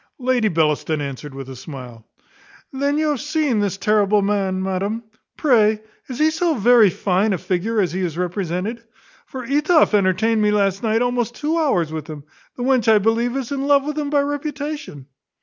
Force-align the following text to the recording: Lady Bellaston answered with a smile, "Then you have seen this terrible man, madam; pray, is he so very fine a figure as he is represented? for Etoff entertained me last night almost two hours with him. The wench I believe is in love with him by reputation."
Lady 0.17 0.47
Bellaston 0.47 0.99
answered 0.99 1.35
with 1.35 1.47
a 1.47 1.55
smile, 1.55 2.03
"Then 2.73 2.97
you 2.97 3.09
have 3.09 3.21
seen 3.21 3.59
this 3.59 3.77
terrible 3.77 4.23
man, 4.23 4.59
madam; 4.63 5.03
pray, 5.37 5.79
is 6.07 6.17
he 6.17 6.31
so 6.31 6.55
very 6.55 6.89
fine 6.89 7.33
a 7.33 7.37
figure 7.37 7.79
as 7.79 7.91
he 7.91 7.99
is 8.01 8.17
represented? 8.17 8.83
for 9.27 9.43
Etoff 9.45 9.93
entertained 9.93 10.41
me 10.41 10.49
last 10.49 10.81
night 10.81 11.03
almost 11.03 11.35
two 11.35 11.55
hours 11.55 11.91
with 11.93 12.07
him. 12.07 12.23
The 12.55 12.63
wench 12.63 12.91
I 12.91 12.97
believe 12.97 13.37
is 13.37 13.51
in 13.51 13.67
love 13.67 13.83
with 13.85 13.95
him 13.95 14.09
by 14.09 14.21
reputation." 14.23 15.05